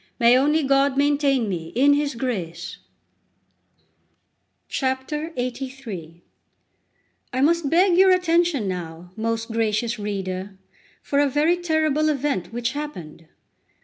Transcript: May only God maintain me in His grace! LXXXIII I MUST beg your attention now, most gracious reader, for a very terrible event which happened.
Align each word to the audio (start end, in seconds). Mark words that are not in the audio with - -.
May 0.19 0.35
only 0.35 0.63
God 0.63 0.97
maintain 0.97 1.47
me 1.47 1.67
in 1.75 1.93
His 1.93 2.15
grace! 2.15 2.79
LXXXIII 4.67 6.21
I 7.31 7.41
MUST 7.41 7.69
beg 7.69 7.95
your 7.95 8.09
attention 8.09 8.67
now, 8.67 9.11
most 9.15 9.51
gracious 9.51 9.99
reader, 9.99 10.57
for 11.03 11.19
a 11.19 11.29
very 11.29 11.55
terrible 11.57 12.09
event 12.09 12.51
which 12.51 12.71
happened. 12.71 13.27